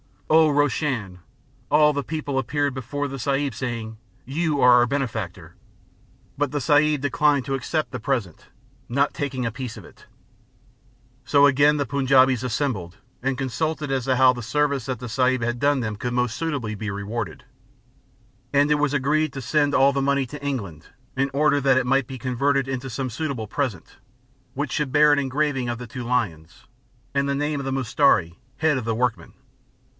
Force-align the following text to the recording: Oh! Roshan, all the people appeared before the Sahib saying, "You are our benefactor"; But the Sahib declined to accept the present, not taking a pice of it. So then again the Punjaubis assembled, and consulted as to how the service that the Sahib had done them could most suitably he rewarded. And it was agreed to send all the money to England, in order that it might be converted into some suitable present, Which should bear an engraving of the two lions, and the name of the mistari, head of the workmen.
Oh! 0.31 0.49
Roshan, 0.49 1.19
all 1.69 1.91
the 1.93 2.03
people 2.05 2.39
appeared 2.39 2.73
before 2.73 3.07
the 3.07 3.19
Sahib 3.19 3.53
saying, 3.53 3.97
"You 4.25 4.59
are 4.61 4.71
our 4.79 4.87
benefactor"; 4.87 5.55
But 6.37 6.51
the 6.51 6.61
Sahib 6.61 7.01
declined 7.01 7.43
to 7.45 7.53
accept 7.53 7.91
the 7.91 7.99
present, 7.99 8.45
not 8.87 9.13
taking 9.13 9.45
a 9.45 9.51
pice 9.51 9.75
of 9.77 9.83
it. 9.85 10.07
So 11.23 11.43
then 11.43 11.49
again 11.49 11.77
the 11.77 11.85
Punjaubis 11.85 12.43
assembled, 12.43 12.97
and 13.21 13.37
consulted 13.37 13.91
as 13.91 14.05
to 14.05 14.15
how 14.15 14.31
the 14.33 14.41
service 14.41 14.85
that 14.87 14.99
the 14.99 15.09
Sahib 15.09 15.41
had 15.43 15.59
done 15.59 15.81
them 15.81 15.97
could 15.97 16.13
most 16.13 16.35
suitably 16.37 16.75
he 16.79 16.89
rewarded. 16.89 17.43
And 18.53 18.71
it 18.71 18.75
was 18.75 18.93
agreed 18.93 19.33
to 19.33 19.41
send 19.41 19.75
all 19.75 19.93
the 19.93 20.01
money 20.01 20.25
to 20.27 20.43
England, 20.43 20.87
in 21.17 21.29
order 21.31 21.59
that 21.61 21.77
it 21.77 21.85
might 21.85 22.07
be 22.07 22.17
converted 22.17 22.67
into 22.69 22.89
some 22.89 23.09
suitable 23.09 23.47
present, 23.47 23.97
Which 24.55 24.71
should 24.71 24.93
bear 24.93 25.11
an 25.13 25.19
engraving 25.19 25.67
of 25.69 25.77
the 25.77 25.87
two 25.87 26.03
lions, 26.03 26.65
and 27.13 27.29
the 27.29 27.35
name 27.35 27.59
of 27.59 27.65
the 27.65 27.71
mistari, 27.73 28.37
head 28.57 28.77
of 28.77 28.85
the 28.85 28.95
workmen. 28.95 29.33